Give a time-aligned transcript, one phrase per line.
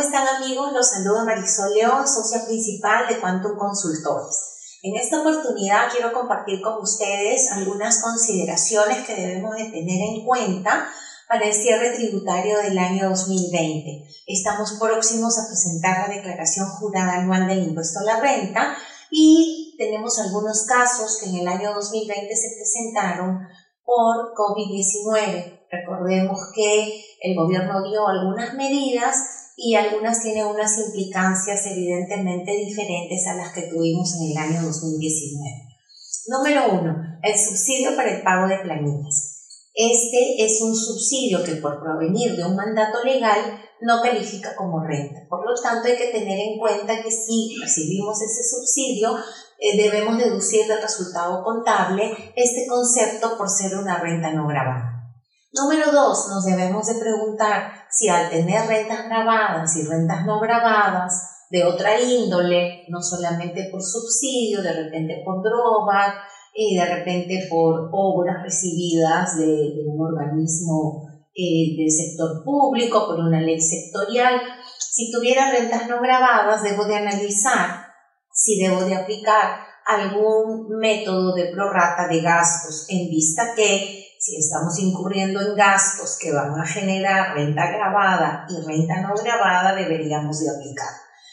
[0.00, 0.72] están amigos?
[0.72, 4.78] Los saluda Marisol León, socia principal de Quantum Consultores.
[4.82, 10.88] En esta oportunidad quiero compartir con ustedes algunas consideraciones que debemos de tener en cuenta
[11.28, 14.08] para el cierre tributario del año 2020.
[14.26, 18.74] Estamos próximos a presentar la declaración jurada anual del impuesto a la renta
[19.10, 23.38] y tenemos algunos casos que en el año 2020 se presentaron
[23.84, 25.60] por COVID-19.
[25.70, 33.34] Recordemos que el gobierno dio algunas medidas y algunas tienen unas implicancias evidentemente diferentes a
[33.34, 35.70] las que tuvimos en el año 2019.
[36.28, 39.36] Número uno, el subsidio para el pago de planillas.
[39.74, 45.20] Este es un subsidio que por provenir de un mandato legal no califica como renta.
[45.28, 49.16] Por lo tanto, hay que tener en cuenta que si recibimos ese subsidio,
[49.58, 54.99] eh, debemos deducir del resultado contable este concepto por ser una renta no grabada.
[55.52, 61.46] Número dos, nos debemos de preguntar si al tener rentas grabadas y rentas no grabadas
[61.50, 66.14] de otra índole, no solamente por subsidio, de repente por droga
[66.54, 73.40] y de repente por obras recibidas de, un organismo eh, del sector público, por una
[73.40, 74.40] ley sectorial,
[74.78, 77.90] si tuviera rentas no grabadas, debo de analizar
[78.32, 84.78] si debo de aplicar algún método de prorata de gastos en vista que si estamos
[84.78, 90.50] incurriendo en gastos que van a generar renta grabada y renta no grabada, deberíamos de
[90.50, 90.90] aplicar.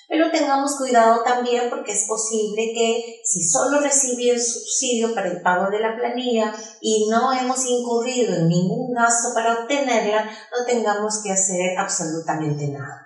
[0.07, 5.41] Pero tengamos cuidado también porque es posible que si solo recibí el subsidio para el
[5.41, 11.21] pago de la planilla y no hemos incurrido en ningún gasto para obtenerla, no tengamos
[11.21, 13.05] que hacer absolutamente nada.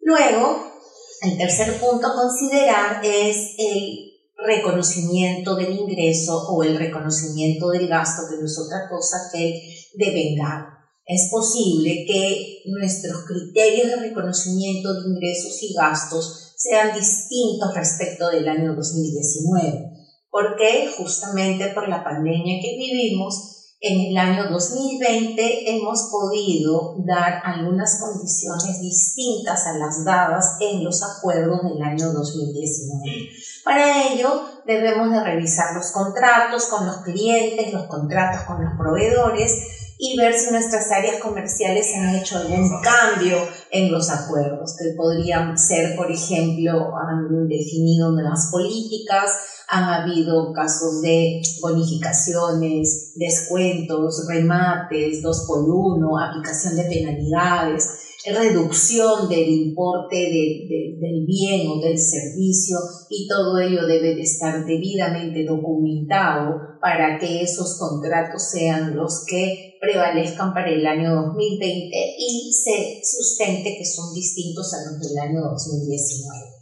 [0.00, 0.72] Luego,
[1.20, 8.22] el tercer punto a considerar es el reconocimiento del ingreso o el reconocimiento del gasto,
[8.28, 9.60] que no es otra cosa que
[9.94, 10.76] devengar.
[11.06, 18.48] Es posible que nuestros criterios de reconocimiento de ingresos y gastos sean distintos respecto del
[18.48, 19.92] año 2019.
[20.30, 28.00] porque Justamente por la pandemia que vivimos, en el año 2020 hemos podido dar algunas
[28.00, 33.28] condiciones distintas a las dadas en los acuerdos del año 2019.
[33.64, 39.85] Para ello debemos de revisar los contratos con los clientes, los contratos con los proveedores
[39.98, 43.38] y ver si nuestras áreas comerciales han hecho algún cambio
[43.70, 49.30] en los acuerdos, que podrían ser, por ejemplo, han definido nuevas políticas,
[49.68, 59.48] han habido casos de bonificaciones, descuentos, remates, dos por uno, aplicación de penalidades, reducción del
[59.48, 62.78] importe del bien o del servicio
[63.08, 69.78] y todo ello debe de estar debidamente documentado para que esos contratos sean los que
[69.80, 75.40] prevalezcan para el año 2020 y se sustente que son distintos a los del año
[75.50, 76.56] 2019.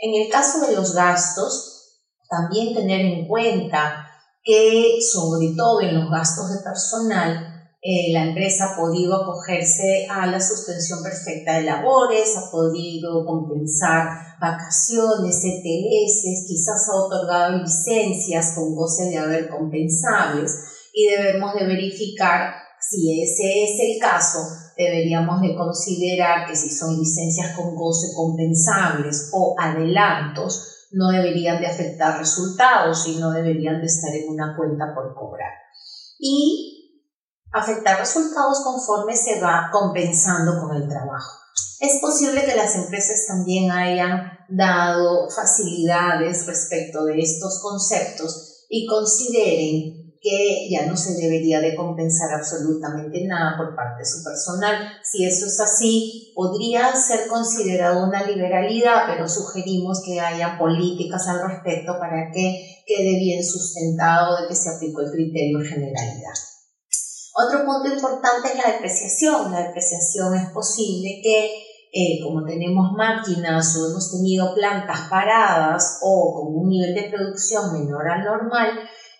[0.00, 4.06] En el caso de los gastos, también tener en cuenta
[4.42, 7.51] que sobre todo en los gastos de personal,
[7.84, 14.36] eh, la empresa ha podido acogerse a la suspensión perfecta de labores, ha podido compensar
[14.40, 20.52] vacaciones, ETS, quizás ha otorgado licencias con goce de haber compensables
[20.94, 24.38] y debemos de verificar si ese es el caso,
[24.76, 31.66] deberíamos de considerar que si son licencias con goce compensables o adelantos, no deberían de
[31.66, 35.50] afectar resultados y no deberían de estar en una cuenta por cobrar.
[36.20, 36.71] Y
[37.52, 41.38] afectar resultados conforme se va compensando con el trabajo.
[41.80, 50.02] Es posible que las empresas también hayan dado facilidades respecto de estos conceptos y consideren
[50.22, 54.76] que ya no se debería de compensar absolutamente nada por parte de su personal.
[55.02, 61.42] Si eso es así, podría ser considerado una liberalidad, pero sugerimos que haya políticas al
[61.50, 66.51] respecto para que quede bien sustentado de que se aplicó el criterio generalidad.
[67.34, 69.50] Otro punto importante es la depreciación.
[69.50, 71.46] La depreciación es posible que,
[71.92, 77.72] eh, como tenemos máquinas o hemos tenido plantas paradas o con un nivel de producción
[77.72, 78.68] menor al normal,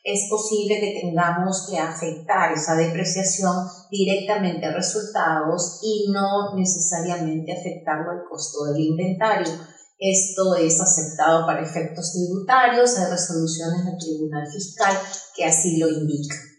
[0.05, 3.55] es posible que tengamos que afectar esa depreciación
[3.91, 9.53] directamente a resultados y no necesariamente afectarlo al costo del inventario.
[9.99, 14.99] Esto es aceptado para efectos tributarios, hay resoluciones del Tribunal Fiscal
[15.37, 16.52] que así lo indican.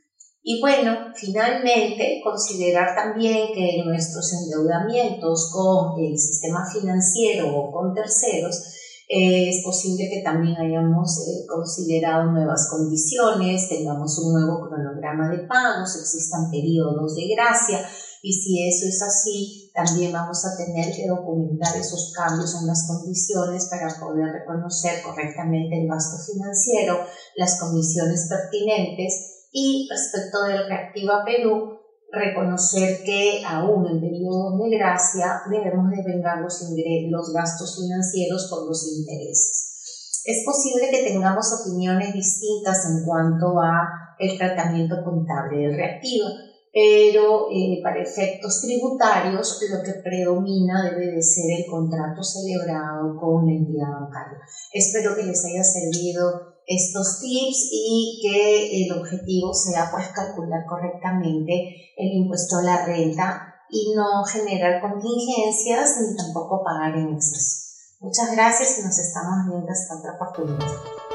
[0.46, 8.62] Y bueno, finalmente, considerar también que nuestros endeudamientos con el sistema financiero o con terceros,
[9.08, 15.48] eh, es posible que también hayamos eh, considerado nuevas condiciones, tengamos un nuevo cronograma de
[15.48, 17.80] pagos, existan periodos de gracia.
[18.22, 22.86] Y si eso es así, también vamos a tener que documentar esos cambios en las
[22.88, 27.00] condiciones para poder reconocer correctamente el gasto financiero,
[27.36, 31.80] las comisiones pertinentes y respecto del Reactiva Perú,
[32.12, 36.62] reconocer que aún en periodo de gracia debemos de vengar los,
[37.10, 40.22] los gastos financieros por los intereses.
[40.26, 46.28] Es posible que tengamos opiniones distintas en cuanto a el tratamiento contable del reactivo,
[46.72, 53.46] pero eh, para efectos tributarios lo que predomina debe de ser el contrato celebrado con
[53.46, 54.40] la entidad bancaria.
[54.72, 61.94] Espero que les haya servido estos tips y que el objetivo sea pues calcular correctamente
[61.98, 67.64] el impuesto a la renta y no generar contingencias ni tampoco pagar en exceso.
[68.00, 71.13] Muchas gracias y nos estamos viendo hasta otra oportunidad.